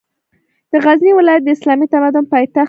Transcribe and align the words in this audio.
د 0.71 0.73
غزني 0.85 1.11
ولایت 1.15 1.41
د 1.43 1.49
اسلامي 1.55 1.85
تمدن 1.93 2.23
پاېتخت 2.31 2.53
ده 2.55 2.59